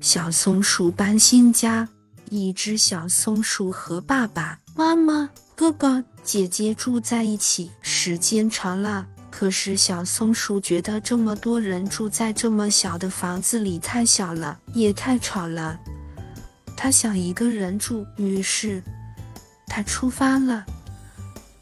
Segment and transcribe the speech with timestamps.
[0.00, 1.88] 小松鼠搬新家。
[2.28, 9.06] 一只小松鼠和爸爸妈妈、哥哥、姐姐住在一起，时间长了。
[9.30, 15.78] 可是小松鼠觉得这么多人住在这么小的房子里太小了，也太吵了。
[16.76, 18.82] 他想一个人住，于是
[19.66, 20.66] 他出发了。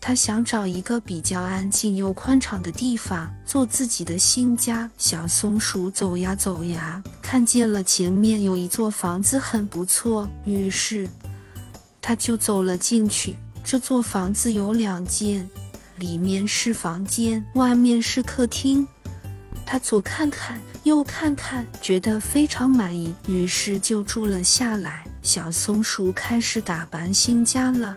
[0.07, 4.91] 他想找一个比较安静又宽敞的地方做自己的新家。
[4.99, 11.09] 小松鼠走呀走呀，看见了前面有一座房子很不错，于是
[12.03, 13.35] 他就走了进去。
[13.65, 15.49] 这座房子有两间，
[15.97, 18.87] 里面是房间，外面是客厅。
[19.65, 25.07] 他左看看，右看看，觉得非常满意，于是就住了下来。
[25.23, 27.97] 小松鼠开始打扮新家了。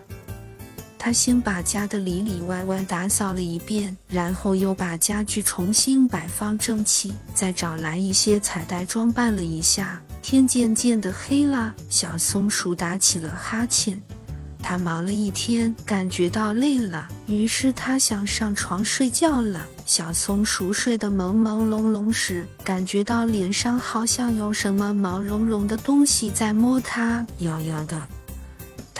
[0.98, 10.02] 他先把家的里里外外打扫了一遍，然后又把家具重新摆放整齐，再找来一些彩带装扮了一下。
[10.20, 13.98] 天渐渐的黑了，小松鼠打起了哈欠。
[14.60, 19.64] 他忙了一天，感觉到累了，于是他想上床睡觉了。
[19.86, 28.02] 小松鼠睡得朦朦胧胧时，感觉到脸上好像有什么毛茸茸的东西在摸它，痒痒的。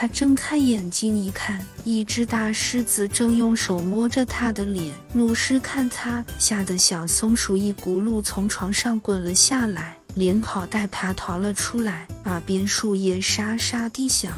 [0.01, 14.33] 他睁开眼睛一看，一只大狮子正用手摸着他的脸，怒视看他，吓得小松鼠一骨碌从床上滚了下来，连跑带爬逃了出来，耳边树叶沙沙地响。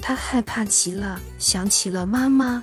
[0.00, 2.62] 他害怕极了，想起了妈妈。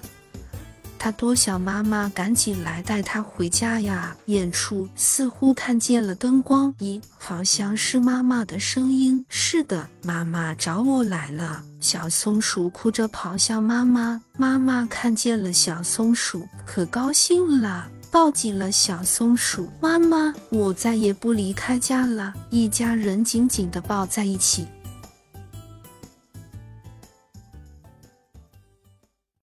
[1.04, 4.16] 他多想妈妈赶紧来带他回家呀！
[4.28, 9.26] 远处似乎看见了灯光，咦，好像是妈妈的声音。
[9.28, 11.62] 是的，妈妈找我来了。
[11.82, 19.70] 小松鼠哭着跑向妈妈，妈妈看见了小松鼠，可高兴了，抱紧了小松鼠。
[19.82, 22.34] 妈妈，我再也不离开家了。
[22.50, 24.66] 一家人紧紧地抱在一起。